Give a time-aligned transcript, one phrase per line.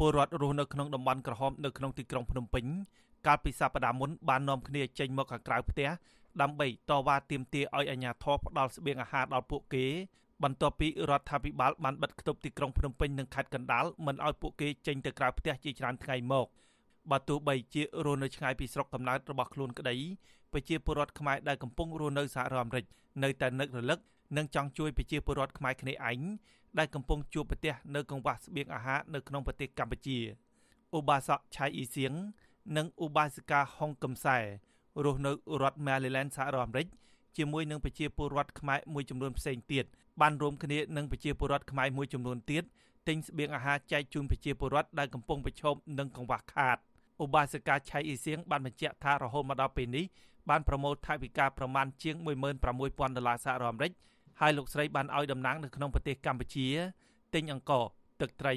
[0.00, 2.64] ពលរដ្ឋរស់នៅក្នុងតំបន់ក្រហមនៅក្នុងទីក្រុងភ្នំពេញ
[3.26, 5.88] កាលពីសប្តាហ៍មុនបាននាំគ្នាចេញមកខាងក្រៅផ្ទះ
[6.40, 9.84] ដើម្បីតវ៉ាទាមទារឲ្យអាជ្ញាធរផ្ដល់ស្បៀងអាហារដល់ពួកគេ
[10.42, 16.46] បន្ទាប់ពីរដ្ឋាភិបាលបានបិទគប់ទីក្រុងភ្នំពេញនិងខេត្តកណ្ដាលមិនឲ្យពួកគេចេញទៅក្រៅផ្ទះជាច្រើនថ្ងៃមក
[17.10, 19.96] បើទោះបីជារស់នៅឆ្ងាយពីស្រុកកំណើតរបស់ខ្លួនក្តី
[20.52, 22.84] ប្រជាពលរដ្ឋខ្មែរដែលកំពុងរស់នៅសហរដ្ឋអាមេរិក
[23.22, 23.98] នៅតែនឹករលឹក
[24.36, 26.20] និងចង់ជួយប្រជាពលរដ្ឋខ្មែរគ្នាឯង
[26.78, 30.18] ដែលកំពុងជួបប្រទះនៅកង្វះស្បៀងអាហារនៅក្នុងប្រទេសកម្ពុជា
[30.96, 32.12] ឧបាសកឆៃអ៊ីសៀង
[32.76, 34.38] និងឧបាសិកាហុងកឹមសែ
[35.04, 36.86] រស់នៅរដ្ឋ Maryland សហរដ្ឋអាមេរិក
[37.36, 39.84] ជាមួយនឹងប្រជាពលរដ្ឋខ្មែរមួយចំនួនផ្សេងទៀត
[40.20, 42.64] បានរួមគ្នានឹងប្រជាពលរដ្ឋខ្មែរមួយចំនួនទៀត
[43.08, 46.76] ទិញស្បៀងអាហារចែកជូនប្រជាពលរដ្ឋដែលកំពុងប្រឈមនឹងកង្វះខាត
[47.24, 50.04] ឧបាសិកាឆៃអ៊ីសៀងបានបញ្ជាក់ថារហូតមកដល់ពេលនេះ
[50.50, 53.92] បានប្រមូលថវិកាប្រមាណជាង16000ដុល្លារសហរដ្ឋអាមេរិក
[54.40, 56.66] ហើយលោកស្រីបានឲ្យតំណាងនៅក្នុងប្រទេសកម្ពុជា
[57.34, 57.84] ទិញអង្ករ
[58.20, 58.54] ទឹកត្រី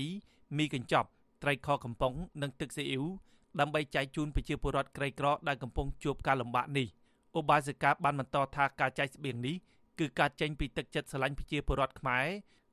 [0.57, 1.07] មីកញ្ចប់
[1.43, 3.05] ត្រីខកំប៉ុងនិងទឹកស៊ីអ៊ីវ
[3.59, 6.87] ដើម្បីចែកជូនប្រជាពលរដ្ឋក្រីក្រដែលកំពុងជួបការលំបាកនេះ
[7.39, 9.55] ឧបាសិកាបានបន្តថាការចែកស្បៀងនេះ
[9.99, 12.25] គឺការចេញពីទឹកចិត្តស្រឡាញ់ប្រជាពលរដ្ឋខ្មែរ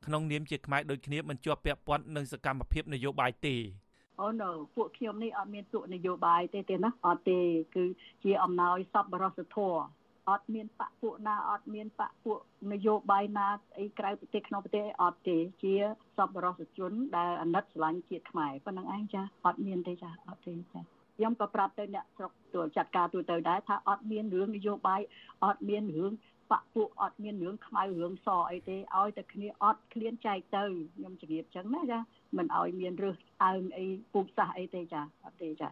[0.07, 3.57] ក្នុងនាមជាខ្មែរដូចគ្នាមិនជាប់ពាក់ព័ន្ធនឹងសកម្មភាពនយោបាយទេ
[4.21, 4.43] អូន
[4.75, 7.39] ពួកខ្ញុំនេះអត់មានពួកនយោបាយទេទេណាអត់ទេ
[7.75, 7.85] គឺ
[8.25, 9.81] ជាអំណោយសប្បុរសធម៌
[10.31, 12.39] អត់មានបកពួកណាអត់មានបកពួក
[12.73, 13.49] នយោបាយណា
[13.81, 15.75] អីក្រៅប្រទេសក្នុងប្រទេសអត់ទេជា
[16.17, 20.81] សប្បុរសជនដែលអាណិតស្រឡាញ់ជាតិខ្មែរប៉ុណ្្នឹងឯងចាអត់មានទេចាអត់ទេចា
[21.17, 25.01] ខ្ញុំក៏ប្រាប់ទៅអ្នកស្រុកទូចាត់ការទូទៅដែរថាអត់មានរឿងនយោបាយ
[25.45, 26.13] អត់មានរឿង
[26.51, 31.99] បកពួកអត់មានរឿងខ្មៅរឿងសអីទេឲ្យតែគ្នាអត់ឃ្លានចែកទៅខ្ញុំជម្រាបចឹងណាចា
[32.37, 35.69] មិនឲ្យមានរើសអើងអីពូជសាសអីទេចាអត់ទេចា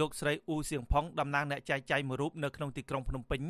[0.00, 3.42] លោកស្រីអ៊ូសៀងផុងតំណាងអ្នកចែកចាយមួយរូបនៅក្នុងទីក្រុងភ្នំពេញ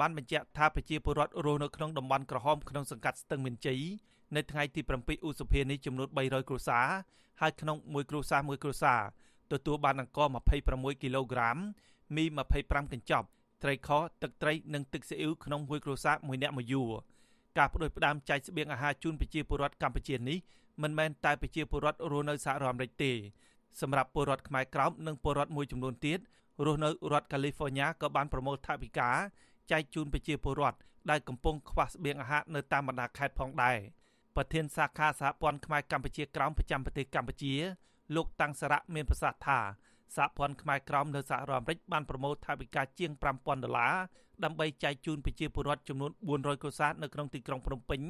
[0.00, 3.80] បានបញ្ជាក់ថាប្រជាពលរដ្ឋរស់នៅក្នុងតំបន់ក្រហមក្នុងសង្កាត់ស្ទឹងមានជ័យ
[4.36, 6.86] នៅថ្ងៃទី7ឧសភានេះចំនួន300គ្រួសារ
[7.40, 9.00] ហើយក្នុងមួយគ្រួសារមួយគ្រួសារ
[9.52, 10.28] ទទួលបានអង្ករ
[10.64, 11.56] 26គីឡូក្រាម
[12.16, 12.24] មី
[12.58, 13.26] 25កញ្ចប់
[13.62, 13.90] ត្រីខ
[14.22, 16.92] ទឹកត្រីនិងទឹកស៊ីអ៊ីវក្នុងមួយគ្រួសារមួយអ្នកមួយយួរ
[17.58, 20.38] ការបដិផ្ដាំចែកស្បៀងអាហារជូនប្រជាពលរដ្ឋកម្ពុជានេះ
[20.82, 23.12] មិនមែនតែប្រជាពលរដ្ឋរស់នៅសហរដ្ឋអាមេរិកទេ
[23.80, 26.18] សម្រាប់ពលរដ្ឋខ្មែរក្រោមនិងពលរដ្ឋមួយចំនួនទៀត
[26.64, 29.10] រស់នៅរដ្ឋកាលីហ្វ័រញ៉ាក៏បានប្រមូលថវិកា
[29.70, 30.78] ចែកជូនប្រជាពលរដ្ឋ
[31.10, 33.76] ដែលកំពុងខ្វះស្បៀងអាហារនៅតាមបណ្ដាខេត្តផងដែរ
[34.36, 37.54] ប្រធានសាខាសហព័ន្ធខ្មែរកម្ពុជាក្រោមប្រចាំប្រទេសកម្ពុជា
[38.16, 39.58] លោកតាំងសារៈមានប្រសាសន៍ថា
[40.16, 43.94] សហព័ន្ធខ្មែរក្រោមនៅសហរដ្ឋអាមេរិកបានប្រមូលថវិកាជាង5000ដុល្លារ
[44.44, 48.00] ដើម្បីចែកជូនប្រជាពលរដ្ឋចំនួន400គ្រួសារនៅក្នុងទីក្រុងភ្នំពេញ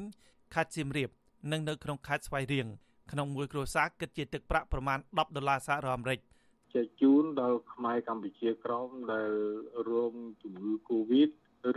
[0.53, 1.09] ខេត្តសៀមរាប
[1.51, 2.67] និងនៅក្នុងខេត្តស្វាយរៀង
[3.11, 6.19] ក្នុងមួយគ្រួសារគិតជាទឹកប្រាក់ប្រមាណ10ដុល្លារសហរដ្ឋអាមេរិក
[6.75, 9.31] ចែកជូនដល់ខ្មែរកម្ពុជាក្រោមដែល
[9.89, 11.29] រួមជំងឺ Covid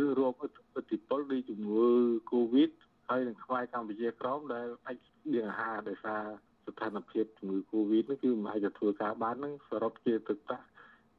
[0.04, 1.88] ឬរងឥទ្ធិពលនៃជំងឺ
[2.32, 2.70] Covid
[3.08, 4.96] ហើយនឹងខ្មែរ កម្ពុជាក្រោមដែលអាច
[5.34, 6.22] ដៀងអាហារដោយសារ
[6.66, 10.66] ស្ថានភាពជំងឺ Covid នេះគឺមិនអាចធ្វើការបាននឹងសរុបជាទឹកប្រាក់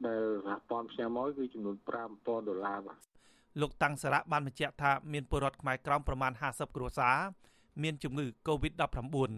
[0.06, 2.98] ដែលសហព័ន្ធផ្ញើមកគឺចំនួន5000ដុល្លារបាទ
[3.60, 7.16] លោកតាំងសារៈបានបញ្ជាក់ថាមានពលរដ្ឋខ្មែរក្រោមប្រមាណ50គ្រួសារ
[7.82, 9.30] មានជំងឺ Covid-19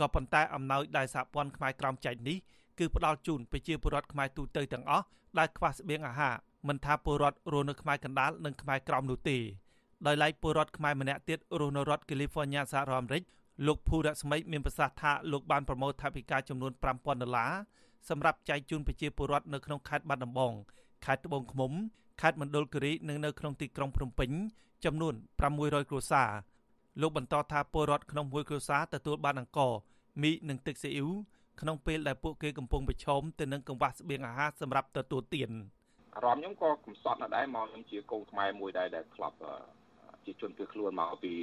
[0.00, 2.36] ក៏ប៉ុន្តែអំណោយដែលសហព័ន្ធខ្មែរក្រោមចែកនេះ
[2.78, 5.04] គឺផ្ដល់ជូនប្រជាពលរដ្ឋខ្មែរទូទៅទាំងអស់
[5.38, 6.34] ដែលខ្វះស្បៀងអាហារ
[6.68, 9.38] មិនថាពលរដ្ឋរស់នៅខ្មែរកណ្ដាលនិងខ្មែរក្រោមនោះទេ
[10.06, 13.22] ដោយឡែកពលរដ្ឋខ្មែរម្នាក់ទៀតរស់នៅរដ្ឋកាលីហ្វ័រញ៉ាសហរដ្ឋអាមេរិក
[13.66, 17.52] លោកភូរស្មីមានប្រសាសន៍ថាលោកបានប្រមូលថវិកាចំនួន5000ដុល្លារ
[18.08, 20.52] សម្រាប់ចែកជូនប្រជាពលរដ្ឋនៅក្នុងខេត្តបាត់ដំបង
[21.04, 21.72] ខេត្តត្បូងឃ្មុំ
[22.20, 24.30] ខេត្តមណ្ឌលគិរីនិងនៅក្នុងទីក្រុងភ្នំពេញ
[24.84, 25.14] ចំនួន
[25.52, 26.30] 600គ្រួសារ
[27.00, 29.72] លោកបន្តថាពលរដ្ឋក្នុងមួយគ្រួសារទទួលបានអង្ករ
[30.22, 31.10] មីនិងទឹកស៊ីអ៊ីវ
[31.60, 35.50] ក្នុងពេលដែលពួកគេកំពុងប្រឈមទៅនឹងកង្វះស្បៀងអាហារសម្រាប់ទទួលទាន
[36.16, 39.36] អារម្មណ៍ខ្ញុំក៏កំសត់ណាស់ដែរមកខ្ញុំជាកូនខ្មែរមួយដែរដែលធ្លាប់
[40.26, 41.34] ជាជនភៀសខ្លួនមកពី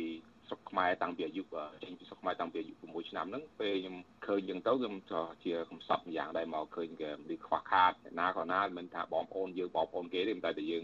[0.47, 1.43] ស្រុកខ្មែរតាំងពីអាយុ
[1.83, 3.95] ចេញពីស្រុកខ្មែរតាំងពីអាយុ6ឆ្នាំហ្នឹងពេលខ្ញុំ
[4.27, 4.93] ឃើញយ៉ាងទៅខ្ញុំ
[5.43, 10.83] ជាកំសត់ម្យ៉ាងដែរមកឃើញគេមនុស្សខ្វះខាតណាក៏ណាមិនថាបងប្អូនយើងបងប្អូនគេទេតែតែយើង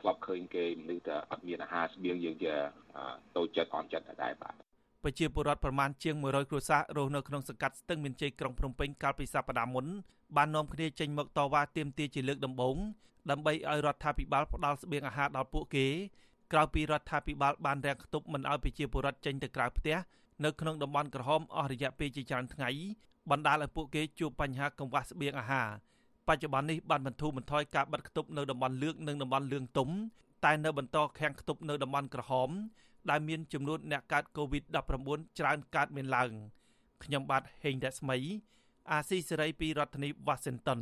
[0.00, 2.52] ធ្លាប់ឃើញគេមនុស្សតែអត់មានអាហារស្បៀងយើងជា
[3.36, 4.54] តូចចិត្តអន់ចិត្តដែរបាទ
[5.04, 9.86] ប្រជាពលរដ្ឋប្រមាណជាង100គ្រួសាររស់នៅក្នុងសង្កាត់ស្ទឹងមានជ័យក្រុងភ្នំពេញកាលពីសប្តាហ៍មុន
[10.36, 12.76] បាននាំគ្នាចេញមកតវ៉ាទាមទារជាលើកដំបូង
[13.30, 15.86] ដើម្បីឲ្យរដ្ឋាភិបាលផ្ដល់ស្បៀងអាហារដល់ពួកគេ
[16.54, 19.96] ក្រោយពីរដ្ឋាភិបាលបានរាំងខ្ទប់មិនឲ្យប្រជាពលរដ្ឋចេញទៅក្រៅផ្ទះ
[20.44, 22.70] នៅក្នុងតំបន់ក្រហមអស់រយៈពេលជាច្រើនថ្ងៃ
[23.30, 25.68] បណ្ដាលឲ្យពួកគេជួបបញ្ហាកង្វះស្បៀងអាហារ
[26.28, 29.88] បច្ចុប្បន្ននេះបានបន្ធូរបន្ថយការបិទគប់នៅតំបន់លឿងនិងតំបន់លឿងទុំ
[30.44, 32.50] តែនៅបន្តខាំងគប់នៅតំបន់ក្រហម
[33.10, 36.30] ដែលមានចំនួនអ្នកកើត COVID-19 ច្រើនកើតមានឡើង
[37.04, 38.18] ខ្ញុំបាទហេងរស្មី
[38.90, 40.80] អាស៊ីសេរីពីរដ្ឋធានី Washington